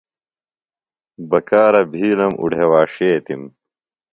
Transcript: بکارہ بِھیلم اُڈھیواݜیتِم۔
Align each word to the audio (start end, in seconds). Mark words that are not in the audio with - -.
بکارہ 1.29 1.81
بِھیلم 1.91 2.33
اُڈھیواݜیتِم۔ 2.41 3.41